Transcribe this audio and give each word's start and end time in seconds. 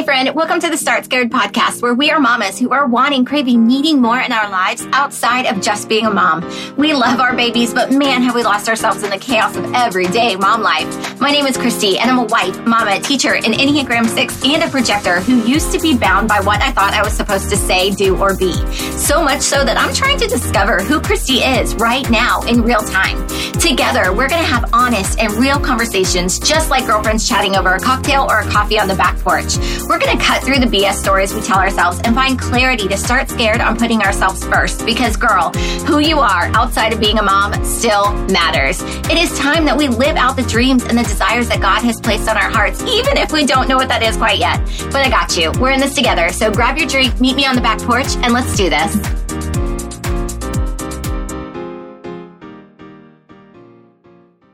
Hey, 0.00 0.06
friend, 0.06 0.34
welcome 0.34 0.58
to 0.60 0.70
the 0.70 0.78
Start 0.78 1.04
Scared 1.04 1.30
podcast, 1.30 1.82
where 1.82 1.92
we 1.92 2.10
are 2.10 2.18
mamas 2.18 2.58
who 2.58 2.70
are 2.70 2.86
wanting, 2.86 3.26
craving, 3.26 3.66
needing 3.66 4.00
more 4.00 4.18
in 4.18 4.32
our 4.32 4.48
lives 4.48 4.86
outside 4.92 5.44
of 5.44 5.60
just 5.60 5.90
being 5.90 6.06
a 6.06 6.10
mom. 6.10 6.42
We 6.78 6.94
love 6.94 7.20
our 7.20 7.36
babies, 7.36 7.74
but 7.74 7.92
man, 7.92 8.22
have 8.22 8.34
we 8.34 8.42
lost 8.42 8.66
ourselves 8.66 9.02
in 9.02 9.10
the 9.10 9.18
chaos 9.18 9.54
of 9.56 9.74
everyday 9.74 10.36
mom 10.36 10.62
life. 10.62 11.20
My 11.20 11.30
name 11.30 11.44
is 11.44 11.58
Chrysty, 11.58 11.98
and 11.98 12.10
I'm 12.10 12.18
a 12.18 12.24
wife, 12.24 12.58
mama, 12.64 12.98
teacher, 13.00 13.34
an 13.34 13.52
Enneagram 13.52 14.06
6, 14.06 14.42
and 14.42 14.62
a 14.62 14.70
projector 14.70 15.20
who 15.20 15.42
used 15.42 15.70
to 15.72 15.78
be 15.78 15.98
bound 15.98 16.28
by 16.28 16.40
what 16.40 16.62
I 16.62 16.72
thought 16.72 16.94
I 16.94 17.02
was 17.02 17.12
supposed 17.12 17.50
to 17.50 17.58
say, 17.58 17.90
do, 17.90 18.16
or 18.16 18.34
be. 18.34 18.54
So 18.96 19.22
much 19.22 19.42
so 19.42 19.66
that 19.66 19.76
I'm 19.76 19.92
trying 19.92 20.18
to 20.20 20.26
discover 20.26 20.78
who 20.78 21.00
Chrysty 21.00 21.60
is 21.60 21.74
right 21.74 22.08
now 22.08 22.40
in 22.44 22.62
real 22.62 22.80
time. 22.80 23.26
Together, 23.60 24.14
we're 24.14 24.30
going 24.30 24.40
to 24.40 24.48
have 24.48 24.70
honest 24.72 25.18
and 25.18 25.30
real 25.34 25.60
conversations, 25.60 26.38
just 26.38 26.70
like 26.70 26.86
girlfriends 26.86 27.28
chatting 27.28 27.54
over 27.54 27.74
a 27.74 27.80
cocktail 27.80 28.26
or 28.30 28.38
a 28.38 28.48
coffee 28.48 28.78
on 28.78 28.88
the 28.88 28.94
back 28.94 29.18
porch. 29.18 29.58
We're 29.90 29.98
going 29.98 30.16
to 30.16 30.24
cut 30.24 30.44
through 30.44 30.60
the 30.60 30.66
BS 30.66 30.92
stories 30.92 31.34
we 31.34 31.40
tell 31.40 31.58
ourselves 31.58 32.00
and 32.04 32.14
find 32.14 32.38
clarity 32.38 32.86
to 32.86 32.96
start 32.96 33.28
scared 33.28 33.60
on 33.60 33.76
putting 33.76 34.02
ourselves 34.02 34.44
first. 34.44 34.86
Because, 34.86 35.16
girl, 35.16 35.50
who 35.84 35.98
you 35.98 36.20
are 36.20 36.44
outside 36.54 36.92
of 36.92 37.00
being 37.00 37.18
a 37.18 37.22
mom 37.24 37.64
still 37.64 38.12
matters. 38.28 38.80
It 38.82 39.18
is 39.18 39.36
time 39.36 39.64
that 39.64 39.76
we 39.76 39.88
live 39.88 40.14
out 40.14 40.36
the 40.36 40.44
dreams 40.44 40.84
and 40.84 40.96
the 40.96 41.02
desires 41.02 41.48
that 41.48 41.60
God 41.60 41.82
has 41.82 42.00
placed 42.00 42.28
on 42.28 42.36
our 42.36 42.48
hearts, 42.48 42.80
even 42.82 43.16
if 43.16 43.32
we 43.32 43.44
don't 43.44 43.66
know 43.66 43.78
what 43.78 43.88
that 43.88 44.04
is 44.04 44.16
quite 44.16 44.38
yet. 44.38 44.64
But 44.92 45.04
I 45.04 45.10
got 45.10 45.36
you. 45.36 45.50
We're 45.60 45.72
in 45.72 45.80
this 45.80 45.96
together. 45.96 46.28
So 46.28 46.52
grab 46.52 46.78
your 46.78 46.86
drink, 46.86 47.20
meet 47.20 47.34
me 47.34 47.44
on 47.44 47.56
the 47.56 47.60
back 47.60 47.80
porch, 47.80 48.14
and 48.18 48.32
let's 48.32 48.56
do 48.56 48.70
this. 48.70 49.19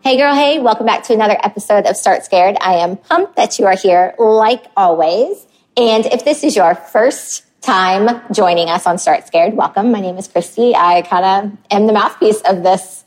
Hey, 0.07 0.17
girl, 0.17 0.37
hey, 0.37 0.61
welcome 0.61 0.87
back 0.87 1.03
to 1.07 1.15
another 1.15 1.37
episode 1.43 1.85
of 1.85 1.97
Start 1.97 2.25
Scared. 2.25 2.57
I 2.61 2.75
am 2.75 2.97
pumped 2.97 3.35
that 3.35 3.59
you 3.59 3.67
are 3.67 3.75
here, 3.77 4.15
like 4.21 4.65
always. 4.77 5.45
And 5.77 6.07
if 6.07 6.25
this 6.25 6.45
is 6.45 6.55
your 6.55 6.77
first 6.77 7.45
time 7.61 8.23
joining 8.33 8.71
us 8.71 8.87
on 8.87 8.99
Start 8.99 9.27
Scared, 9.27 9.55
welcome. 9.55 9.91
My 9.91 9.99
name 9.99 10.17
is 10.17 10.29
Chrysty. 10.29 10.77
I 10.77 11.03
kind 11.03 11.25
of 11.25 11.59
am 11.73 11.89
the 11.89 11.93
mouthpiece 11.93 12.41
of 12.43 12.63
this 12.63 13.05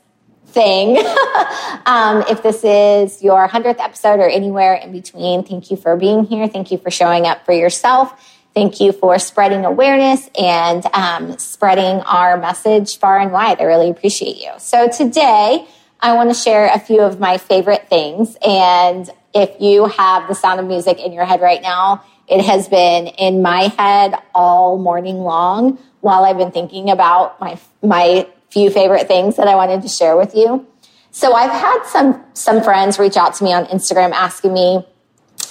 thing. 0.48 0.98
um, 1.86 2.22
if 2.28 2.42
this 2.42 2.62
is 2.64 3.22
your 3.22 3.48
100th 3.48 3.80
episode 3.80 4.20
or 4.20 4.28
anywhere 4.28 4.74
in 4.74 4.92
between, 4.92 5.42
thank 5.42 5.70
you 5.70 5.78
for 5.78 5.96
being 5.96 6.24
here. 6.24 6.48
Thank 6.48 6.70
you 6.70 6.76
for 6.76 6.90
showing 6.90 7.26
up 7.26 7.46
for 7.46 7.52
yourself. 7.52 8.12
Thank 8.52 8.78
you 8.78 8.92
for 8.92 9.18
spreading 9.18 9.64
awareness 9.64 10.28
and 10.38 10.84
um, 10.92 11.38
spreading 11.38 12.02
our 12.02 12.36
message 12.36 12.98
far 12.98 13.18
and 13.18 13.32
wide. 13.32 13.58
I 13.58 13.64
really 13.64 13.88
appreciate 13.88 14.36
you. 14.36 14.50
So 14.58 14.86
today, 14.86 15.66
I 16.02 16.14
want 16.14 16.30
to 16.30 16.34
share 16.34 16.70
a 16.72 16.78
few 16.78 17.00
of 17.00 17.20
my 17.20 17.38
favorite 17.38 17.88
things. 17.88 18.36
And 18.46 19.10
if 19.34 19.60
you 19.60 19.86
have 19.86 20.28
the 20.28 20.34
sound 20.34 20.60
of 20.60 20.66
music 20.66 20.98
in 20.98 21.12
your 21.12 21.24
head 21.24 21.40
right 21.40 21.60
now, 21.62 22.04
it 22.26 22.44
has 22.44 22.68
been 22.68 23.08
in 23.08 23.42
my 23.42 23.64
head 23.76 24.14
all 24.34 24.78
morning 24.78 25.18
long 25.18 25.78
while 26.00 26.24
I've 26.24 26.38
been 26.38 26.52
thinking 26.52 26.90
about 26.90 27.40
my, 27.40 27.58
my 27.82 28.26
few 28.50 28.70
favorite 28.70 29.08
things 29.08 29.36
that 29.36 29.46
I 29.46 29.56
wanted 29.56 29.82
to 29.82 29.88
share 29.88 30.16
with 30.16 30.34
you. 30.34 30.66
So 31.10 31.32
I've 31.32 31.50
had 31.50 31.84
some, 31.84 32.24
some 32.34 32.62
friends 32.62 32.98
reach 32.98 33.16
out 33.16 33.34
to 33.34 33.44
me 33.44 33.52
on 33.52 33.66
Instagram 33.66 34.12
asking 34.12 34.54
me 34.54 34.86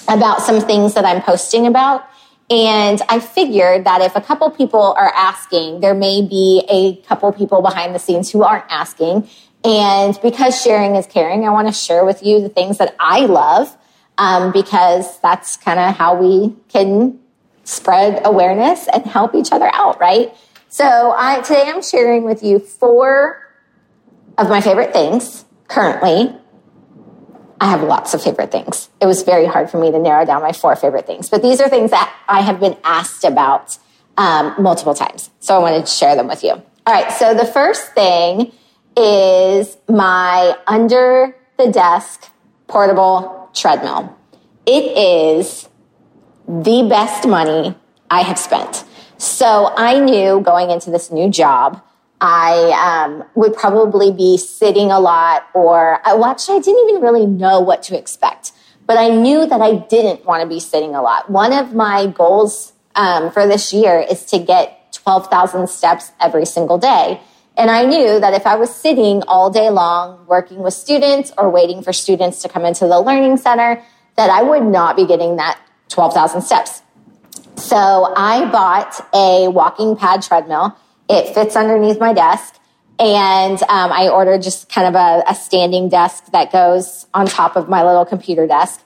about 0.08 0.40
some 0.40 0.60
things 0.60 0.94
that 0.94 1.04
I'm 1.04 1.22
posting 1.22 1.66
about. 1.66 2.06
And 2.48 3.00
I 3.08 3.20
figured 3.20 3.84
that 3.84 4.00
if 4.00 4.16
a 4.16 4.20
couple 4.20 4.50
people 4.50 4.94
are 4.98 5.12
asking, 5.14 5.80
there 5.80 5.94
may 5.94 6.26
be 6.26 6.64
a 6.68 6.96
couple 7.06 7.30
people 7.32 7.62
behind 7.62 7.94
the 7.94 7.98
scenes 7.98 8.30
who 8.30 8.42
aren't 8.42 8.64
asking. 8.68 9.28
And 9.64 10.18
because 10.22 10.60
sharing 10.60 10.96
is 10.96 11.06
caring, 11.06 11.46
I 11.46 11.50
want 11.50 11.68
to 11.68 11.74
share 11.74 12.04
with 12.04 12.22
you 12.22 12.40
the 12.40 12.48
things 12.48 12.78
that 12.78 12.94
I 12.98 13.26
love 13.26 13.76
um, 14.16 14.52
because 14.52 15.18
that's 15.20 15.56
kind 15.56 15.78
of 15.78 15.96
how 15.96 16.14
we 16.20 16.54
can 16.68 17.18
spread 17.64 18.22
awareness 18.24 18.88
and 18.88 19.04
help 19.04 19.34
each 19.34 19.52
other 19.52 19.70
out, 19.74 20.00
right? 20.00 20.34
So 20.68 21.14
I, 21.16 21.40
today 21.40 21.64
I'm 21.66 21.82
sharing 21.82 22.24
with 22.24 22.42
you 22.42 22.58
four 22.58 23.46
of 24.38 24.48
my 24.48 24.60
favorite 24.60 24.92
things 24.92 25.44
currently. 25.68 26.34
I 27.60 27.70
have 27.70 27.82
lots 27.82 28.14
of 28.14 28.22
favorite 28.22 28.50
things. 28.50 28.88
It 29.00 29.06
was 29.06 29.22
very 29.22 29.44
hard 29.44 29.70
for 29.70 29.78
me 29.78 29.90
to 29.90 29.98
narrow 29.98 30.24
down 30.24 30.40
my 30.40 30.52
four 30.52 30.74
favorite 30.76 31.06
things, 31.06 31.28
but 31.28 31.42
these 31.42 31.60
are 31.60 31.68
things 31.68 31.90
that 31.90 32.14
I 32.26 32.40
have 32.40 32.60
been 32.60 32.76
asked 32.82 33.24
about 33.24 33.78
um, 34.16 34.54
multiple 34.58 34.94
times. 34.94 35.30
So 35.40 35.54
I 35.54 35.58
wanted 35.58 35.86
to 35.86 35.92
share 35.92 36.16
them 36.16 36.28
with 36.28 36.42
you. 36.42 36.52
All 36.52 36.94
right. 36.94 37.12
So 37.12 37.34
the 37.34 37.44
first 37.44 37.92
thing 37.92 38.52
is 38.96 39.76
my 39.88 40.56
under 40.66 41.36
the 41.58 41.70
desk 41.70 42.30
portable 42.66 43.50
treadmill. 43.54 44.16
It 44.66 44.96
is 44.96 45.68
the 46.46 46.86
best 46.88 47.26
money 47.26 47.74
I 48.10 48.22
have 48.22 48.38
spent. 48.38 48.84
So 49.18 49.72
I 49.76 50.00
knew 50.00 50.40
going 50.40 50.70
into 50.70 50.90
this 50.90 51.10
new 51.10 51.30
job, 51.30 51.82
I 52.20 53.06
um, 53.06 53.24
would 53.34 53.54
probably 53.54 54.12
be 54.12 54.36
sitting 54.36 54.90
a 54.90 55.00
lot, 55.00 55.46
or 55.54 56.00
well, 56.04 56.26
actually, 56.26 56.58
I 56.58 56.60
didn't 56.60 56.88
even 56.88 57.02
really 57.02 57.26
know 57.26 57.60
what 57.60 57.82
to 57.84 57.98
expect. 57.98 58.52
But 58.86 58.98
I 58.98 59.08
knew 59.08 59.46
that 59.46 59.60
I 59.60 59.76
didn't 59.76 60.24
want 60.24 60.42
to 60.42 60.48
be 60.48 60.60
sitting 60.60 60.94
a 60.94 61.02
lot. 61.02 61.30
One 61.30 61.52
of 61.52 61.74
my 61.74 62.06
goals 62.08 62.72
um, 62.94 63.30
for 63.30 63.46
this 63.46 63.72
year 63.72 64.00
is 64.00 64.24
to 64.26 64.38
get 64.38 64.92
12,000 64.92 65.68
steps 65.68 66.10
every 66.20 66.44
single 66.44 66.76
day. 66.76 67.20
And 67.60 67.70
I 67.70 67.84
knew 67.84 68.18
that 68.18 68.32
if 68.32 68.46
I 68.46 68.56
was 68.56 68.74
sitting 68.74 69.22
all 69.28 69.50
day 69.50 69.68
long 69.68 70.24
working 70.26 70.60
with 70.60 70.72
students 70.72 71.30
or 71.36 71.50
waiting 71.50 71.82
for 71.82 71.92
students 71.92 72.40
to 72.40 72.48
come 72.48 72.64
into 72.64 72.86
the 72.86 72.98
learning 72.98 73.36
center, 73.36 73.84
that 74.16 74.30
I 74.30 74.42
would 74.42 74.62
not 74.62 74.96
be 74.96 75.06
getting 75.06 75.36
that 75.36 75.60
12,000 75.90 76.40
steps. 76.40 76.80
So 77.56 78.14
I 78.16 78.50
bought 78.50 79.06
a 79.12 79.48
walking 79.48 79.94
pad 79.94 80.22
treadmill. 80.22 80.74
It 81.10 81.34
fits 81.34 81.54
underneath 81.54 82.00
my 82.00 82.14
desk. 82.14 82.58
And 82.98 83.62
um, 83.64 83.92
I 83.92 84.08
ordered 84.08 84.40
just 84.40 84.70
kind 84.72 84.88
of 84.88 84.94
a, 84.94 85.22
a 85.30 85.34
standing 85.34 85.90
desk 85.90 86.32
that 86.32 86.50
goes 86.50 87.08
on 87.12 87.26
top 87.26 87.56
of 87.56 87.68
my 87.68 87.84
little 87.84 88.06
computer 88.06 88.46
desk. 88.46 88.82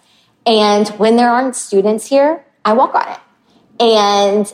And 0.47 0.89
when 0.99 1.15
there 1.15 1.29
aren't 1.29 1.55
students 1.55 2.09
here, 2.09 2.45
I 2.65 2.73
walk 2.73 2.97
on 2.97 3.09
it. 3.13 3.21
And 3.81 4.53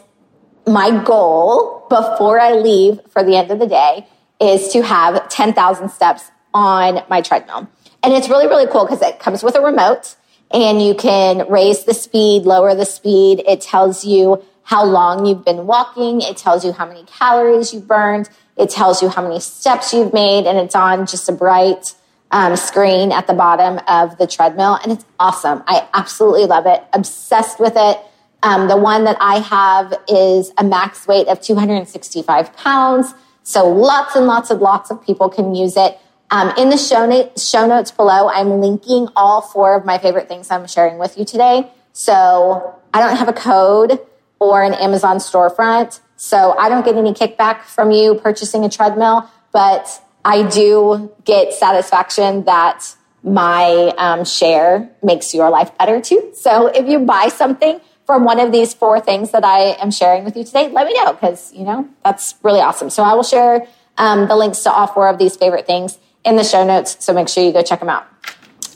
my 0.70 1.02
goal 1.04 1.86
before 1.88 2.40
I 2.40 2.52
leave 2.52 3.00
for 3.10 3.22
the 3.22 3.36
end 3.36 3.50
of 3.50 3.58
the 3.58 3.66
day 3.66 4.06
is 4.40 4.68
to 4.68 4.82
have 4.82 5.28
10,000 5.28 5.88
steps 5.90 6.30
on 6.54 7.02
my 7.10 7.20
treadmill. 7.20 7.68
And 8.02 8.14
it's 8.14 8.28
really, 8.28 8.46
really 8.46 8.66
cool 8.66 8.86
because 8.86 9.02
it 9.02 9.18
comes 9.18 9.42
with 9.42 9.54
a 9.54 9.60
remote 9.60 10.16
and 10.50 10.82
you 10.82 10.94
can 10.94 11.48
raise 11.48 11.84
the 11.84 11.94
speed, 11.94 12.42
lower 12.44 12.74
the 12.74 12.86
speed. 12.86 13.42
It 13.46 13.60
tells 13.60 14.04
you 14.04 14.42
how 14.62 14.84
long 14.84 15.26
you've 15.26 15.44
been 15.44 15.66
walking. 15.66 16.22
It 16.22 16.36
tells 16.36 16.64
you 16.64 16.72
how 16.72 16.86
many 16.86 17.04
calories 17.04 17.74
you 17.74 17.80
burned. 17.80 18.30
It 18.56 18.70
tells 18.70 19.02
you 19.02 19.08
how 19.08 19.22
many 19.22 19.40
steps 19.40 19.92
you've 19.92 20.12
made 20.12 20.46
and 20.46 20.58
it's 20.58 20.74
on 20.74 21.06
just 21.06 21.28
a 21.28 21.32
bright 21.32 21.94
um, 22.30 22.56
screen 22.56 23.12
at 23.12 23.26
the 23.26 23.34
bottom 23.34 23.80
of 23.88 24.16
the 24.18 24.26
treadmill. 24.26 24.78
And 24.82 24.92
it's 24.92 25.04
awesome. 25.18 25.62
I 25.66 25.88
absolutely 25.92 26.46
love 26.46 26.66
it. 26.66 26.82
Obsessed 26.92 27.58
with 27.60 27.74
it. 27.76 28.00
Um, 28.42 28.68
the 28.68 28.76
one 28.76 29.04
that 29.04 29.16
I 29.20 29.38
have 29.38 29.94
is 30.08 30.52
a 30.56 30.64
max 30.64 31.06
weight 31.06 31.28
of 31.28 31.40
265 31.40 32.56
pounds. 32.56 33.14
So 33.42 33.68
lots 33.68 34.16
and 34.16 34.26
lots 34.26 34.50
and 34.50 34.60
lots 34.60 34.90
of 34.90 35.04
people 35.04 35.28
can 35.28 35.54
use 35.54 35.76
it. 35.76 35.98
Um, 36.30 36.52
in 36.56 36.70
the 36.70 36.76
show, 36.76 37.06
na- 37.06 37.28
show 37.36 37.66
notes 37.66 37.90
below, 37.90 38.28
I'm 38.28 38.60
linking 38.60 39.08
all 39.16 39.42
four 39.42 39.74
of 39.74 39.84
my 39.84 39.98
favorite 39.98 40.28
things 40.28 40.50
I'm 40.50 40.66
sharing 40.66 40.98
with 40.98 41.18
you 41.18 41.24
today. 41.24 41.70
So 41.92 42.76
I 42.94 43.00
don't 43.00 43.16
have 43.16 43.28
a 43.28 43.32
code 43.32 43.98
or 44.38 44.62
an 44.62 44.74
Amazon 44.74 45.18
storefront. 45.18 46.00
So 46.16 46.56
I 46.56 46.68
don't 46.68 46.84
get 46.84 46.96
any 46.96 47.12
kickback 47.12 47.62
from 47.62 47.90
you 47.90 48.14
purchasing 48.14 48.64
a 48.64 48.68
treadmill, 48.68 49.28
but 49.52 50.02
I 50.24 50.48
do 50.48 51.12
get 51.24 51.52
satisfaction 51.52 52.44
that 52.44 52.94
my 53.22 53.92
um, 53.98 54.24
share 54.24 54.90
makes 55.02 55.34
your 55.34 55.50
life 55.50 55.76
better 55.78 56.00
too. 56.00 56.30
So 56.34 56.66
if 56.68 56.88
you 56.88 57.00
buy 57.00 57.28
something, 57.28 57.80
from 58.10 58.24
one 58.24 58.40
of 58.40 58.50
these 58.50 58.74
four 58.74 58.98
things 58.98 59.30
that 59.30 59.44
I 59.44 59.76
am 59.80 59.92
sharing 59.92 60.24
with 60.24 60.36
you 60.36 60.42
today, 60.42 60.68
let 60.68 60.84
me 60.84 60.94
know 60.94 61.12
because, 61.12 61.54
you 61.54 61.62
know, 61.62 61.88
that's 62.02 62.34
really 62.42 62.58
awesome. 62.58 62.90
So 62.90 63.04
I 63.04 63.14
will 63.14 63.22
share 63.22 63.68
um, 63.98 64.26
the 64.26 64.34
links 64.34 64.64
to 64.64 64.72
all 64.72 64.88
four 64.88 65.08
of 65.08 65.16
these 65.16 65.36
favorite 65.36 65.64
things 65.64 65.96
in 66.24 66.34
the 66.34 66.42
show 66.42 66.66
notes. 66.66 66.96
So 66.98 67.12
make 67.12 67.28
sure 67.28 67.44
you 67.44 67.52
go 67.52 67.62
check 67.62 67.78
them 67.78 67.88
out. 67.88 68.08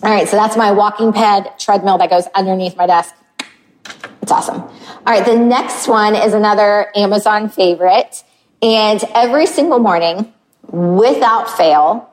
All 0.05 0.13
right. 0.13 0.29
So 0.29 0.37
that's 0.37 0.57
my 0.57 0.71
walking 0.71 1.13
pad 1.13 1.59
treadmill 1.59 1.99
that 1.99 2.11
goes 2.11 2.29
underneath 2.33 2.77
my 2.77 2.87
desk. 2.87 3.13
It's 4.23 4.31
awesome. 4.31 4.61
All 4.61 5.03
right. 5.05 5.27
The 5.27 5.37
next 5.37 5.89
one 5.89 6.15
is 6.15 6.33
another 6.33 6.93
Amazon 6.95 7.49
favorite. 7.49 8.23
And 8.63 9.03
every 9.17 9.47
single 9.47 9.81
morning, 9.81 10.33
without 10.71 11.51
fail, 11.51 12.09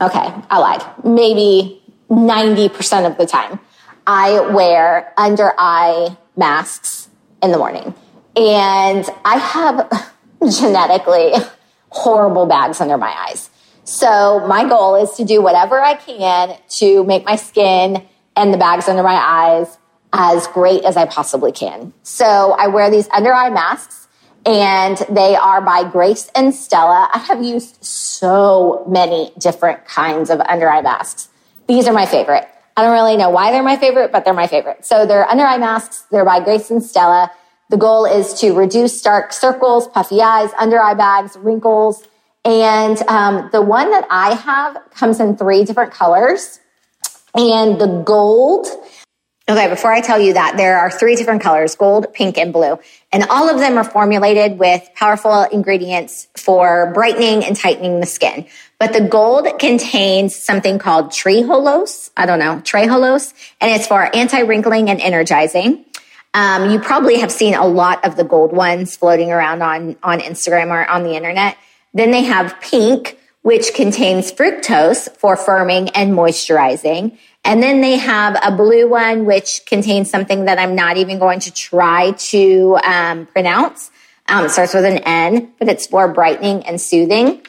okay, 0.00 0.32
I 0.48 0.58
lied, 0.58 0.82
maybe 1.04 1.82
90% 2.08 3.06
of 3.06 3.18
the 3.18 3.26
time, 3.26 3.60
I 4.06 4.40
wear 4.40 5.12
under 5.18 5.52
eye 5.58 6.16
masks 6.36 7.08
in 7.42 7.52
the 7.52 7.58
morning. 7.58 7.94
And 8.36 9.08
I 9.24 9.38
have 9.38 10.12
genetically 10.58 11.32
horrible 11.90 12.46
bags 12.46 12.80
under 12.80 12.98
my 12.98 13.14
eyes. 13.28 13.50
So 13.84 14.44
my 14.46 14.68
goal 14.68 14.96
is 14.96 15.12
to 15.12 15.24
do 15.24 15.42
whatever 15.42 15.80
I 15.80 15.94
can 15.94 16.56
to 16.78 17.04
make 17.04 17.24
my 17.24 17.36
skin 17.36 18.06
and 18.34 18.52
the 18.52 18.58
bags 18.58 18.88
under 18.88 19.02
my 19.02 19.14
eyes 19.14 19.78
as 20.12 20.46
great 20.48 20.84
as 20.84 20.96
I 20.96 21.06
possibly 21.06 21.52
can. 21.52 21.92
So 22.02 22.52
I 22.58 22.68
wear 22.68 22.90
these 22.90 23.08
under 23.08 23.32
eye 23.32 23.50
masks 23.50 24.08
and 24.46 24.96
they 25.10 25.36
are 25.36 25.60
by 25.60 25.88
Grace 25.90 26.30
and 26.34 26.54
Stella. 26.54 27.08
I 27.12 27.18
have 27.18 27.42
used 27.42 27.82
so 27.84 28.84
many 28.88 29.32
different 29.38 29.84
kinds 29.86 30.30
of 30.30 30.40
under 30.40 30.68
eye 30.68 30.82
masks. 30.82 31.28
These 31.66 31.86
are 31.86 31.92
my 31.92 32.06
favorite. 32.06 32.48
I 32.76 32.82
don't 32.82 32.92
really 32.92 33.16
know 33.16 33.30
why 33.30 33.52
they're 33.52 33.62
my 33.62 33.76
favorite, 33.76 34.10
but 34.10 34.24
they're 34.24 34.34
my 34.34 34.46
favorite. 34.46 34.84
So 34.84 35.06
they're 35.06 35.28
under 35.28 35.44
eye 35.44 35.58
masks. 35.58 36.06
They're 36.10 36.24
by 36.24 36.40
Grace 36.40 36.70
and 36.70 36.82
Stella. 36.82 37.30
The 37.70 37.76
goal 37.76 38.04
is 38.04 38.34
to 38.40 38.52
reduce 38.52 39.00
dark 39.00 39.32
circles, 39.32 39.88
puffy 39.88 40.20
eyes, 40.20 40.50
under 40.58 40.80
eye 40.80 40.94
bags, 40.94 41.36
wrinkles. 41.36 42.04
And 42.44 43.00
um, 43.08 43.48
the 43.52 43.62
one 43.62 43.90
that 43.90 44.06
I 44.10 44.34
have 44.34 44.78
comes 44.90 45.20
in 45.20 45.36
three 45.36 45.64
different 45.64 45.92
colors. 45.92 46.60
And 47.34 47.80
the 47.80 48.02
gold 48.04 48.66
Okay, 49.46 49.68
before 49.68 49.92
I 49.92 50.00
tell 50.00 50.18
you 50.18 50.32
that, 50.32 50.56
there 50.56 50.78
are 50.78 50.90
three 50.90 51.16
different 51.16 51.42
colors, 51.42 51.74
gold, 51.76 52.14
pink, 52.14 52.38
and 52.38 52.50
blue. 52.50 52.78
And 53.12 53.24
all 53.24 53.50
of 53.50 53.58
them 53.58 53.76
are 53.76 53.84
formulated 53.84 54.58
with 54.58 54.88
powerful 54.94 55.42
ingredients 55.42 56.28
for 56.34 56.90
brightening 56.94 57.44
and 57.44 57.54
tightening 57.54 58.00
the 58.00 58.06
skin. 58.06 58.46
But 58.78 58.94
the 58.94 59.02
gold 59.02 59.46
contains 59.58 60.34
something 60.34 60.78
called 60.78 61.10
trehalose. 61.10 62.08
I 62.16 62.24
don't 62.24 62.38
know, 62.38 62.62
trehalose, 62.64 63.34
and 63.60 63.70
it's 63.70 63.86
for 63.86 64.16
anti-wrinkling 64.16 64.88
and 64.88 64.98
energizing. 64.98 65.84
Um, 66.32 66.70
you 66.70 66.80
probably 66.80 67.18
have 67.18 67.30
seen 67.30 67.54
a 67.54 67.66
lot 67.66 68.02
of 68.06 68.16
the 68.16 68.24
gold 68.24 68.52
ones 68.52 68.96
floating 68.96 69.30
around 69.30 69.62
on, 69.62 69.96
on 70.02 70.20
Instagram 70.20 70.68
or 70.68 70.88
on 70.88 71.04
the 71.04 71.16
internet. 71.16 71.58
Then 71.92 72.12
they 72.12 72.22
have 72.22 72.58
pink, 72.62 73.18
which 73.42 73.74
contains 73.74 74.32
fructose 74.32 75.14
for 75.18 75.36
firming 75.36 75.90
and 75.94 76.12
moisturizing. 76.12 77.18
And 77.44 77.62
then 77.62 77.82
they 77.82 77.96
have 77.98 78.38
a 78.42 78.50
blue 78.56 78.88
one, 78.88 79.26
which 79.26 79.66
contains 79.66 80.10
something 80.10 80.46
that 80.46 80.58
I'm 80.58 80.74
not 80.74 80.96
even 80.96 81.18
going 81.18 81.40
to 81.40 81.52
try 81.52 82.12
to 82.12 82.78
um, 82.82 83.26
pronounce. 83.26 83.90
Um, 84.26 84.48
starts 84.48 84.72
with 84.72 84.86
an 84.86 84.98
N, 84.98 85.52
but 85.58 85.68
it's 85.68 85.86
for 85.86 86.08
brightening 86.10 86.64
and 86.64 86.80
soothing. 86.80 87.42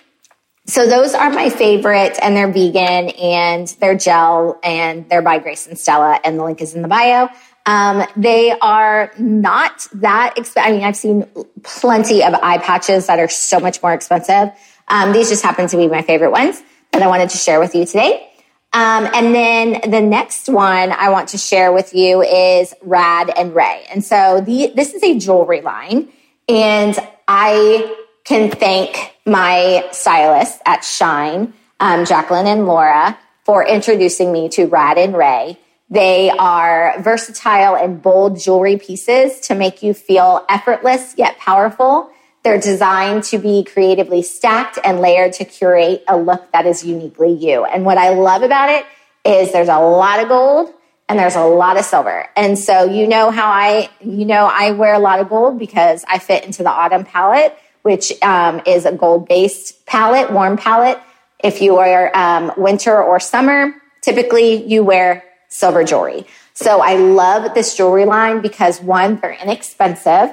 So 0.67 0.85
those 0.87 1.13
are 1.13 1.29
my 1.29 1.49
favorite 1.49 2.17
and 2.21 2.35
they're 2.35 2.51
vegan 2.51 3.09
and 3.11 3.67
they're 3.79 3.95
gel 3.95 4.59
and 4.63 5.07
they're 5.07 5.21
by 5.21 5.39
Grace 5.39 5.67
and 5.67 5.77
Stella 5.77 6.19
and 6.23 6.37
the 6.37 6.43
link 6.43 6.59
is 6.59 6.73
in 6.73 6.81
the 6.81 6.87
bio. 6.87 7.29
Um, 7.67 8.05
they 8.17 8.51
are 8.51 9.11
not 9.17 9.87
that 9.93 10.37
expensive. 10.37 10.69
I 10.69 10.71
mean, 10.71 10.83
I've 10.83 10.95
seen 10.95 11.27
plenty 11.63 12.23
of 12.23 12.33
eye 12.33 12.57
patches 12.57 13.07
that 13.07 13.19
are 13.19 13.29
so 13.29 13.59
much 13.59 13.81
more 13.81 13.93
expensive. 13.93 14.49
Um, 14.87 15.13
these 15.13 15.29
just 15.29 15.43
happen 15.43 15.67
to 15.67 15.77
be 15.77 15.87
my 15.87 16.01
favorite 16.01 16.31
ones 16.31 16.61
that 16.91 17.01
I 17.01 17.07
wanted 17.07 17.29
to 17.29 17.37
share 17.37 17.59
with 17.59 17.73
you 17.73 17.85
today. 17.85 18.29
Um, 18.75 19.07
and 19.13 19.33
then 19.33 19.89
the 19.89 20.01
next 20.01 20.49
one 20.49 20.91
I 20.91 21.07
want 21.07 21.29
to 21.29 21.37
share 21.37 21.71
with 21.71 21.93
you 21.93 22.21
is 22.21 22.73
Rad 22.81 23.31
and 23.33 23.55
Rae. 23.55 23.85
And 23.89 24.03
so 24.03 24.41
the, 24.41 24.73
this 24.75 24.93
is 24.93 25.01
a 25.01 25.17
jewelry 25.17 25.61
line 25.61 26.09
and 26.49 26.99
I 27.25 27.95
can 28.25 28.51
thank 28.51 29.15
my 29.25 29.87
stylists 29.93 30.59
at 30.65 30.83
Shine, 30.83 31.53
um, 31.79 32.03
Jacqueline 32.03 32.47
and 32.47 32.67
Laura 32.67 33.17
for 33.45 33.65
introducing 33.65 34.33
me 34.33 34.49
to 34.49 34.65
Rad 34.65 34.97
and 34.97 35.15
Rae. 35.15 35.57
They 35.89 36.29
are 36.31 36.95
versatile 36.99 37.77
and 37.77 38.01
bold 38.01 38.37
jewelry 38.37 38.75
pieces 38.75 39.39
to 39.47 39.55
make 39.55 39.83
you 39.83 39.93
feel 39.93 40.45
effortless 40.49 41.15
yet 41.17 41.37
powerful. 41.37 42.09
They're 42.45 42.59
designed 42.59 43.23
to 43.23 43.39
be 43.39 43.63
creatively 43.63 44.21
stacked 44.21 44.77
and 44.83 44.99
layered 44.99 45.33
to 45.33 45.45
curate 45.45 46.03
a 46.07 46.15
look 46.15 46.51
that 46.51 46.67
is 46.67 46.85
uniquely 46.85 47.33
you. 47.33 47.65
And 47.65 47.85
what 47.85 47.97
I 47.97 48.09
love 48.09 48.43
about 48.43 48.69
it 48.69 48.85
is 49.25 49.51
there's 49.51 49.67
a 49.67 49.79
lot 49.79 50.19
of 50.19 50.27
gold 50.27 50.71
and 51.09 51.17
there's 51.17 51.35
a 51.35 51.43
lot 51.43 51.75
of 51.75 51.85
silver. 51.85 52.27
And 52.37 52.59
so 52.59 52.83
you 52.83 53.07
know 53.07 53.31
how 53.31 53.47
I, 53.47 53.89
you 53.99 54.25
know, 54.25 54.45
I 54.45 54.73
wear 54.73 54.93
a 54.93 54.99
lot 54.99 55.19
of 55.19 55.27
gold 55.27 55.57
because 55.57 56.05
I 56.07 56.19
fit 56.19 56.45
into 56.45 56.61
the 56.61 56.69
autumn 56.69 57.03
palette, 57.03 57.57
which 57.81 58.13
um, 58.21 58.61
is 58.67 58.85
a 58.85 58.91
gold 58.91 59.27
based 59.27 59.83
palette, 59.87 60.31
warm 60.31 60.55
palette. 60.55 60.99
If 61.43 61.63
you 61.63 61.77
are 61.77 62.15
um, 62.15 62.51
winter 62.57 63.01
or 63.01 63.19
summer, 63.19 63.73
typically 64.01 64.63
you 64.67 64.83
wear 64.83 65.23
silver 65.49 65.83
jewelry. 65.83 66.27
So 66.53 66.79
I 66.79 66.97
love 66.97 67.55
this 67.55 67.75
jewelry 67.75 68.05
line 68.05 68.41
because 68.41 68.79
one, 68.81 69.15
they're 69.15 69.33
inexpensive. 69.33 70.31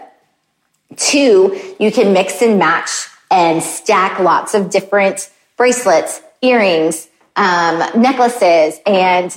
Two, 0.97 1.75
you 1.79 1.91
can 1.93 2.13
mix 2.13 2.43
and 2.43 2.59
match 2.59 2.91
and 3.31 3.63
stack 3.63 4.19
lots 4.19 4.55
of 4.55 4.71
different 4.71 5.31
bracelets, 5.57 6.21
earrings, 6.43 7.09
um, 7.37 7.79
necklaces, 8.01 8.79
and 8.85 9.35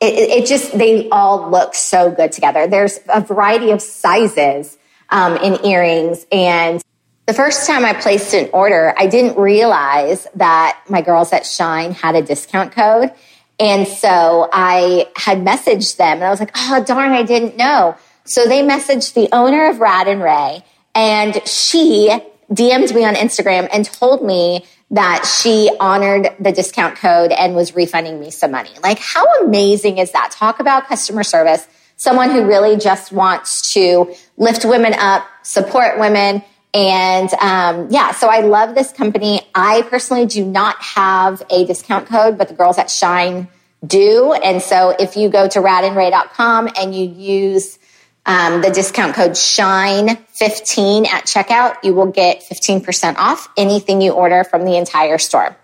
it, 0.00 0.14
it, 0.14 0.46
just, 0.46 0.76
they 0.76 1.08
all 1.10 1.50
look 1.50 1.74
so 1.74 2.10
good 2.10 2.32
together. 2.32 2.66
There's 2.66 2.98
a 3.08 3.20
variety 3.20 3.70
of 3.70 3.80
sizes 3.80 4.76
um, 5.10 5.36
in 5.36 5.64
earrings. 5.64 6.26
And 6.32 6.82
the 7.26 7.32
first 7.32 7.66
time 7.66 7.84
I 7.84 7.94
placed 7.94 8.34
an 8.34 8.50
order, 8.52 8.94
I 8.98 9.06
didn't 9.06 9.38
realize 9.38 10.26
that 10.34 10.82
my 10.88 11.00
girls 11.00 11.32
at 11.32 11.46
Shine 11.46 11.92
had 11.92 12.16
a 12.16 12.22
discount 12.22 12.72
code. 12.72 13.12
And 13.58 13.86
so 13.86 14.48
I 14.52 15.08
had 15.16 15.38
messaged 15.38 15.96
them 15.96 16.16
and 16.16 16.24
I 16.24 16.30
was 16.30 16.40
like, 16.40 16.50
oh, 16.54 16.82
darn, 16.84 17.12
I 17.12 17.22
didn't 17.22 17.56
know. 17.56 17.96
So 18.24 18.46
they 18.46 18.62
messaged 18.62 19.14
the 19.14 19.28
owner 19.32 19.70
of 19.70 19.80
Rad 19.80 20.08
and 20.08 20.22
Rae 20.22 20.64
and 20.94 21.46
she 21.46 22.10
DM'd 22.52 22.94
me 22.94 23.04
on 23.04 23.14
Instagram 23.14 23.68
and 23.72 23.84
told 23.84 24.24
me 24.24 24.64
that 24.90 25.24
she 25.24 25.70
honored 25.80 26.28
the 26.38 26.52
discount 26.52 26.96
code 26.96 27.32
and 27.32 27.54
was 27.54 27.74
refunding 27.74 28.20
me 28.20 28.30
some 28.30 28.50
money. 28.50 28.70
Like, 28.82 28.98
how 28.98 29.24
amazing 29.42 29.98
is 29.98 30.12
that? 30.12 30.30
Talk 30.30 30.60
about 30.60 30.86
customer 30.86 31.24
service. 31.24 31.66
Someone 31.96 32.30
who 32.30 32.44
really 32.44 32.76
just 32.76 33.12
wants 33.12 33.72
to 33.72 34.14
lift 34.36 34.64
women 34.64 34.94
up, 34.94 35.26
support 35.42 35.98
women. 35.98 36.44
And 36.74 37.32
um, 37.34 37.88
yeah, 37.90 38.12
so 38.12 38.28
I 38.28 38.40
love 38.40 38.74
this 38.74 38.92
company. 38.92 39.40
I 39.54 39.82
personally 39.82 40.26
do 40.26 40.44
not 40.44 40.80
have 40.82 41.42
a 41.50 41.64
discount 41.64 42.06
code, 42.06 42.36
but 42.36 42.48
the 42.48 42.54
girls 42.54 42.78
at 42.78 42.90
Shine 42.90 43.48
do. 43.86 44.32
And 44.32 44.60
so 44.60 44.94
if 44.98 45.16
you 45.16 45.28
go 45.28 45.48
to 45.48 45.60
radandrae.com 45.60 46.70
and 46.76 46.94
you 46.94 47.06
use 47.06 47.78
um, 48.26 48.62
the 48.62 48.70
discount 48.70 49.14
code 49.14 49.32
SHINE15 49.32 51.06
at 51.08 51.26
checkout, 51.26 51.76
you 51.82 51.94
will 51.94 52.10
get 52.10 52.42
15% 52.42 53.16
off 53.16 53.48
anything 53.56 54.00
you 54.00 54.12
order 54.12 54.44
from 54.44 54.64
the 54.64 54.76
entire 54.76 55.18
store. 55.18 55.56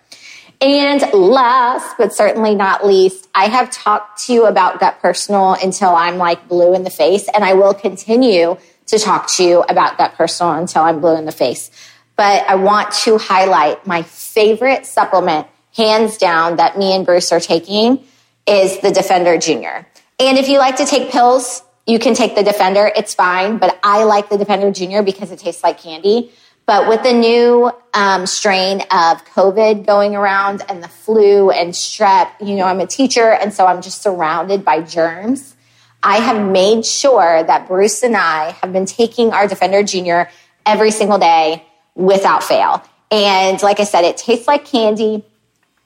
And 0.61 1.01
last 1.15 1.97
but 1.97 2.13
certainly 2.13 2.55
not 2.55 2.87
least, 2.87 3.29
I 3.35 3.47
have 3.47 3.71
talked 3.71 4.27
to 4.27 4.35
you 4.35 4.45
about 4.45 4.79
gut 4.79 5.01
personal 5.01 5.55
until 5.55 5.95
I'm 5.95 6.19
like 6.19 6.49
blue 6.49 6.75
in 6.75 6.85
the 6.85 6.91
face, 6.91 7.29
and 7.33 7.43
I 7.43 7.55
will 7.55 7.73
continue 7.73 8.59
to 8.87 8.99
talk 8.99 9.29
to 9.37 9.45
you 9.45 9.63
about 9.63 9.97
gut 9.97 10.15
personal 10.15 10.53
until 10.53 10.83
I'm 10.83 11.01
blue 11.01 11.17
in 11.17 11.25
the 11.25 11.33
face. 11.33 11.71
But 12.15 12.47
I 12.47 12.57
want 12.57 12.93
to 13.05 13.17
highlight 13.17 13.87
my 13.87 14.03
favorite 14.03 14.85
supplement, 14.85 15.47
hands 15.75 16.19
down, 16.19 16.57
that 16.57 16.77
me 16.77 16.95
and 16.95 17.07
Bruce 17.07 17.33
are 17.33 17.41
taking 17.41 18.05
is 18.47 18.81
the 18.81 18.91
Defender 18.91 19.39
Junior. 19.39 19.87
And 20.19 20.37
if 20.37 20.49
you 20.49 20.59
like 20.59 20.77
to 20.77 20.85
take 20.85 21.11
pills, 21.11 21.63
you 21.87 21.99
can 21.99 22.15
take 22.15 22.35
the 22.35 22.43
Defender, 22.43 22.91
it's 22.95 23.15
fine, 23.15 23.59
but 23.59 23.79
I 23.83 24.05
like 24.05 24.29
the 24.29 24.39
Defender 24.39 24.71
Junior 24.71 25.03
because 25.03 25.31
it 25.31 25.39
tastes 25.39 25.63
like 25.63 25.81
candy. 25.81 26.33
But 26.67 26.89
with 26.89 27.03
the 27.03 27.13
new 27.13 27.73
um, 27.95 28.27
strain 28.27 28.83
of 28.83 29.25
COVID 29.25 29.87
going 29.87 30.15
around 30.15 30.63
and 30.69 30.83
the 30.83 30.89
flu 30.89 31.51
and 31.51 31.73
strep, 31.73 32.31
you 32.41 32.55
know, 32.55 32.65
I'm 32.65 32.81
a 32.81 32.87
teacher, 32.87 33.33
and 33.33 33.53
so 33.53 33.67
I'm 33.67 33.83
just 33.83 34.03
surrounded 34.03 34.65
by 34.65 34.83
germs. 34.83 35.57
I 36.03 36.19
have 36.19 36.49
made 36.49 36.87
sure 36.87 37.43
that 37.43 37.67
Bruce 37.67 38.03
and 38.03 38.17
I 38.17 38.53
have 38.63 38.73
been 38.73 38.87
taking 38.87 39.33
our 39.33 39.49
Defender 39.49 39.83
Junior 39.83 40.31
every 40.65 40.93
single 40.93 41.19
day 41.19 41.65
without 41.95 42.45
fail. 42.45 42.85
And 43.11 43.61
like 43.63 43.81
I 43.81 43.85
said, 43.85 44.05
it 44.05 44.17
tastes 44.17 44.47
like 44.47 44.65
candy. 44.65 45.25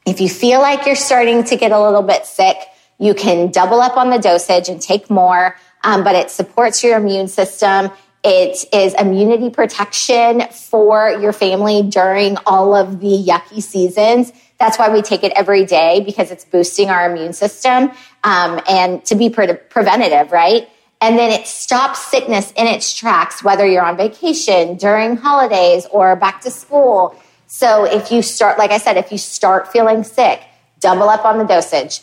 If 0.07 0.21
you 0.21 0.29
feel 0.29 0.61
like 0.61 0.85
you're 0.85 0.97
starting 0.97 1.45
to 1.45 1.57
get 1.57 1.73
a 1.73 1.81
little 1.81 2.03
bit 2.03 2.27
sick, 2.27 2.59
you 2.99 3.15
can 3.15 3.51
double 3.51 3.81
up 3.81 3.97
on 3.97 4.11
the 4.11 4.19
dosage 4.19 4.69
and 4.69 4.81
take 4.81 5.09
more 5.09 5.57
um, 5.85 6.03
but 6.03 6.17
it 6.17 6.31
supports 6.31 6.83
your 6.83 6.97
immune 6.97 7.29
system. 7.29 7.91
It 8.25 8.64
is 8.73 8.95
immunity 8.95 9.50
protection 9.50 10.49
for 10.49 11.11
your 11.11 11.33
family 11.33 11.83
during 11.83 12.38
all 12.47 12.75
of 12.75 13.00
the 13.00 13.23
yucky 13.23 13.62
seasons. 13.62 14.33
That's 14.59 14.79
why 14.79 14.88
we 14.88 15.03
take 15.03 15.25
it 15.25 15.33
every 15.37 15.67
day 15.67 16.00
because 16.00 16.31
it's 16.31 16.45
boosting 16.45 16.88
our 16.88 17.11
immune 17.11 17.35
system 17.35 17.91
um, 18.23 18.61
and 18.67 19.05
to 19.05 19.14
be 19.14 19.29
pre- 19.29 19.53
preventative, 19.53 20.33
right? 20.33 20.69
And 21.03 21.19
then 21.19 21.31
it 21.31 21.47
stops 21.47 22.07
sickness 22.07 22.50
in 22.53 22.67
its 22.67 22.95
tracks, 22.95 23.45
whether 23.45 23.67
you're 23.67 23.85
on 23.85 23.99
vacation, 23.99 24.76
during 24.79 25.17
holidays, 25.19 25.87
or 25.91 26.17
back 26.17 26.41
to 26.43 26.50
school. 26.50 27.14
So 27.47 27.85
if 27.85 28.11
you 28.11 28.23
start, 28.23 28.59
like 28.59 28.71
I 28.71 28.79
said, 28.79 28.97
if 28.97 29.12
you 29.12 29.19
start 29.19 29.71
feeling 29.71 30.03
sick, 30.03 30.41
double 30.81 31.11
up 31.11 31.26
on 31.26 31.37
the 31.37 31.45
dosage. 31.45 32.00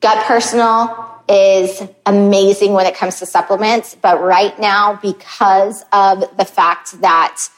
Gut 0.00 0.26
personal, 0.26 1.13
is 1.28 1.82
amazing 2.06 2.72
when 2.72 2.86
it 2.86 2.94
comes 2.94 3.18
to 3.18 3.26
supplements. 3.26 3.96
But 4.00 4.20
right 4.20 4.58
now, 4.58 4.98
because 5.00 5.84
of 5.92 6.20
the 6.36 6.44
fact 6.44 7.00
that 7.00 7.48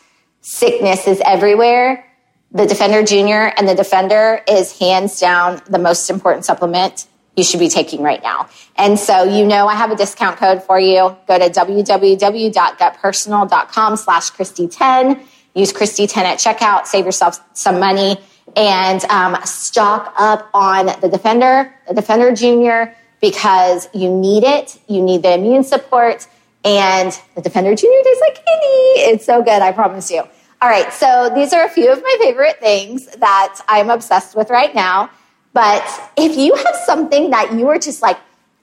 sickness 0.40 1.06
is 1.06 1.20
everywhere, 1.24 2.04
the 2.52 2.66
Defender 2.66 3.02
Junior 3.02 3.52
and 3.56 3.68
the 3.68 3.74
Defender 3.74 4.42
is 4.48 4.78
hands 4.78 5.20
down 5.20 5.60
the 5.68 5.78
most 5.78 6.10
important 6.10 6.44
supplement 6.44 7.06
you 7.36 7.44
should 7.44 7.60
be 7.60 7.68
taking 7.68 8.02
right 8.02 8.22
now. 8.22 8.48
And 8.76 8.98
so, 8.98 9.24
you 9.24 9.46
know, 9.46 9.68
I 9.68 9.74
have 9.74 9.90
a 9.90 9.96
discount 9.96 10.38
code 10.38 10.62
for 10.62 10.80
you. 10.80 11.14
Go 11.28 11.38
to 11.38 11.50
www.gutpersonal.com 11.50 13.96
slash 13.96 14.30
Chrysty10. 14.30 15.22
Use 15.54 15.70
Chrysty10 15.72 16.16
at 16.18 16.38
checkout, 16.38 16.86
save 16.86 17.04
yourself 17.04 17.40
some 17.52 17.80
money 17.80 18.16
and 18.54 19.04
um, 19.06 19.36
stock 19.44 20.14
up 20.16 20.48
on 20.54 20.86
the 21.00 21.08
Defender, 21.08 21.74
the 21.88 21.94
Defender 21.94 22.32
Junior, 22.34 22.94
because 23.20 23.88
you 23.92 24.10
need 24.10 24.44
it. 24.44 24.78
You 24.88 25.02
need 25.02 25.22
the 25.22 25.34
immune 25.34 25.64
support. 25.64 26.26
And 26.64 27.18
the 27.34 27.42
Defender 27.42 27.74
Junior 27.74 28.02
tastes 28.02 28.20
like 28.20 28.34
candy. 28.34 29.12
It's 29.12 29.24
so 29.24 29.42
good, 29.42 29.62
I 29.62 29.72
promise 29.72 30.10
you. 30.10 30.22
All 30.62 30.68
right, 30.68 30.92
so 30.92 31.30
these 31.34 31.52
are 31.52 31.64
a 31.64 31.68
few 31.68 31.92
of 31.92 32.02
my 32.02 32.16
favorite 32.20 32.58
things 32.60 33.06
that 33.16 33.60
I'm 33.68 33.90
obsessed 33.90 34.34
with 34.34 34.50
right 34.50 34.74
now. 34.74 35.10
But 35.52 35.84
if 36.16 36.36
you 36.36 36.54
have 36.54 36.76
something 36.84 37.30
that 37.30 37.52
you 37.52 37.68
are 37.68 37.78
just 37.78 38.02
like 38.02 38.18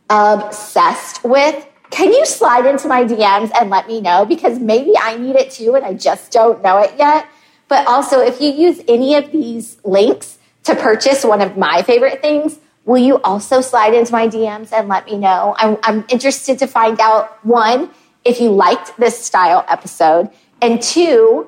obsessed 0.10 1.24
with, 1.24 1.66
can 1.92 2.12
you 2.12 2.26
slide 2.26 2.66
into 2.66 2.88
my 2.88 3.04
DMs 3.04 3.52
and 3.60 3.70
let 3.70 3.88
me 3.88 4.02
know? 4.02 4.26
Because 4.26 4.60
maybe 4.60 4.94
I 5.00 5.16
need 5.16 5.36
it 5.36 5.52
too 5.52 5.76
and 5.76 5.86
I 5.86 5.94
just 5.94 6.32
don't 6.32 6.62
know 6.64 6.80
it 6.80 6.94
yet. 6.98 7.28
But 7.68 7.88
also, 7.88 8.20
if 8.20 8.42
you 8.42 8.50
use 8.50 8.82
any 8.88 9.16
of 9.16 9.32
these 9.32 9.78
links 9.84 10.40
to 10.64 10.76
purchase 10.76 11.24
one 11.24 11.42
of 11.42 11.56
my 11.58 11.84
favorite 11.84 12.22
things, 12.22 12.60
will 12.86 13.02
you 13.02 13.22
also 13.22 13.62
slide 13.62 13.94
into 13.94 14.12
my 14.12 14.28
DMs 14.28 14.72
and 14.72 14.88
let 14.88 15.06
me 15.06 15.18
know? 15.18 15.56
I'm, 15.58 15.78
I'm 15.84 16.06
interested 16.10 16.60
to 16.60 16.68
find 16.68 17.00
out 17.00 17.44
one, 17.46 17.90
if 18.24 18.40
you 18.40 18.50
liked 18.52 18.98
this 18.98 19.24
style 19.24 19.66
episode, 19.68 20.30
and 20.62 20.82
two, 20.82 21.48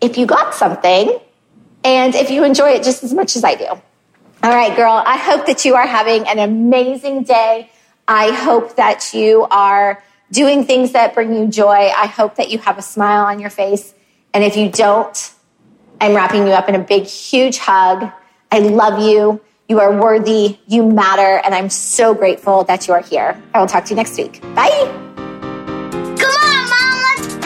if 0.00 0.16
you 0.16 0.26
got 0.26 0.54
something 0.54 1.18
and 1.84 2.14
if 2.14 2.30
you 2.30 2.44
enjoy 2.44 2.70
it 2.70 2.82
just 2.82 3.02
as 3.04 3.12
much 3.12 3.36
as 3.36 3.44
I 3.44 3.54
do. 3.54 3.66
All 3.66 4.54
right, 4.54 4.74
girl, 4.76 5.02
I 5.04 5.16
hope 5.16 5.46
that 5.46 5.64
you 5.64 5.74
are 5.74 5.86
having 5.86 6.26
an 6.28 6.38
amazing 6.38 7.24
day. 7.24 7.70
I 8.06 8.30
hope 8.30 8.76
that 8.76 9.12
you 9.12 9.46
are 9.50 10.02
doing 10.30 10.64
things 10.64 10.92
that 10.92 11.14
bring 11.14 11.34
you 11.34 11.48
joy. 11.48 11.90
I 11.96 12.06
hope 12.06 12.36
that 12.36 12.50
you 12.50 12.58
have 12.58 12.78
a 12.78 12.82
smile 12.82 13.24
on 13.24 13.40
your 13.40 13.50
face. 13.50 13.94
And 14.32 14.44
if 14.44 14.56
you 14.56 14.70
don't, 14.70 15.32
I'm 16.00 16.14
wrapping 16.14 16.46
you 16.46 16.52
up 16.52 16.68
in 16.68 16.74
a 16.74 16.78
big, 16.78 17.04
huge 17.04 17.58
hug. 17.58 18.12
I 18.52 18.60
love 18.60 19.00
you. 19.00 19.40
You 19.68 19.80
are 19.80 19.94
worthy. 20.00 20.58
You 20.66 20.88
matter. 20.88 21.42
And 21.44 21.54
I'm 21.54 21.68
so 21.68 22.14
grateful 22.14 22.64
that 22.64 22.88
you 22.88 22.94
are 22.94 23.02
here. 23.02 23.40
I 23.52 23.60
will 23.60 23.66
talk 23.66 23.84
to 23.84 23.90
you 23.90 23.96
next 23.96 24.16
week. 24.16 24.40
Bye. 24.54 25.04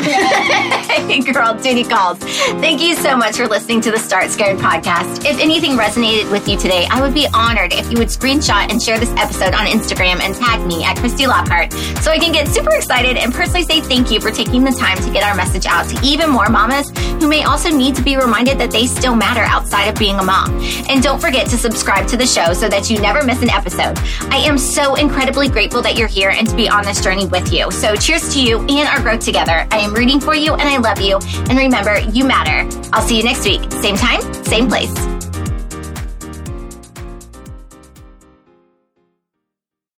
hey, 0.92 1.20
girl, 1.20 1.54
duty 1.54 1.84
calls. 1.84 2.18
Thank 2.18 2.80
you 2.80 2.94
so 2.94 3.16
much 3.16 3.36
for 3.36 3.48
listening 3.48 3.80
to 3.82 3.90
the 3.90 3.98
Start 3.98 4.30
Scared 4.30 4.58
podcast. 4.58 5.24
If 5.24 5.40
anything 5.40 5.72
resonated 5.72 6.30
with 6.30 6.46
you 6.46 6.58
today, 6.58 6.86
I 6.90 7.00
would 7.00 7.14
be 7.14 7.26
honored 7.32 7.72
if 7.72 7.90
you 7.90 7.98
would 7.98 8.08
screenshot 8.08 8.70
and 8.70 8.82
share 8.82 8.98
this 8.98 9.10
episode 9.16 9.54
on 9.54 9.66
Instagram 9.66 10.20
and 10.20 10.34
tag 10.34 10.66
me 10.66 10.84
at 10.84 10.96
Chrysty 10.98 11.26
Lockhart 11.26 11.72
so 12.02 12.10
I 12.10 12.18
can 12.18 12.32
get 12.32 12.48
super 12.48 12.74
excited 12.74 13.16
and 13.16 13.32
personally 13.32 13.64
say 13.64 13.80
thank 13.80 14.10
you 14.10 14.20
for 14.20 14.30
taking 14.30 14.64
the 14.64 14.72
time 14.72 14.98
to 14.98 15.10
get 15.10 15.24
our 15.24 15.34
message 15.34 15.66
out 15.66 15.88
to 15.88 15.98
even 16.06 16.30
more 16.30 16.48
mamas 16.48 16.90
who 17.20 17.28
may 17.28 17.44
also 17.44 17.70
need 17.70 17.94
to 17.96 18.02
be 18.02 18.16
reminded 18.16 18.58
that 18.58 18.70
they 18.70 18.86
still 18.86 19.14
matter 19.14 19.42
outside 19.42 19.86
of 19.86 19.98
being 19.98 20.16
a 20.18 20.22
mom. 20.22 20.50
And 20.88 21.02
don't 21.02 21.20
forget 21.20 21.48
to 21.48 21.56
subscribe 21.56 22.06
to 22.08 22.16
the 22.16 22.26
show 22.26 22.52
so 22.52 22.68
that 22.68 22.90
you 22.90 23.00
never 23.00 23.24
miss 23.24 23.40
an 23.42 23.50
episode. 23.50 23.98
I 24.30 24.38
am 24.38 24.58
so 24.58 24.96
incredibly 24.96 25.48
grateful 25.48 25.80
that 25.82 25.96
you're 25.96 26.08
here 26.08 26.30
and 26.30 26.48
to 26.48 26.56
be 26.56 26.68
on 26.68 26.84
this 26.84 27.02
journey 27.02 27.26
with 27.26 27.52
you. 27.52 27.70
So 27.70 27.94
cheers 27.96 28.34
to 28.34 28.42
you 28.42 28.60
and 28.60 28.88
our 28.88 29.00
growth 29.00 29.24
together. 29.24 29.66
I 29.70 29.78
am 29.78 29.94
rooting 29.94 30.20
for 30.20 30.34
you 30.34 30.54
and 30.54 30.68
I 30.68 30.81
love 30.82 31.00
you. 31.00 31.18
And 31.48 31.58
remember, 31.58 31.98
you 32.00 32.24
matter. 32.24 32.68
I'll 32.92 33.06
see 33.06 33.16
you 33.16 33.24
next 33.24 33.44
week. 33.44 33.62
Same 33.72 33.96
time, 33.96 34.20
same 34.44 34.68
place. 34.68 35.21